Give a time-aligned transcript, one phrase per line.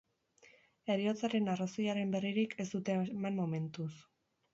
[0.93, 3.91] Heriotzaren arrazoiaren berririk ez dute eman momentuz.